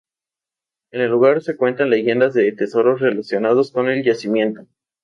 En 0.91 0.99
el 1.01 1.11
lugar 1.11 1.43
se 1.43 1.55
cuentan 1.55 1.91
leyendas 1.91 2.33
de 2.33 2.51
tesoros 2.53 3.01
relacionados 3.01 3.71
con 3.71 3.87
el 3.87 4.01
yacimiento. 4.03 4.65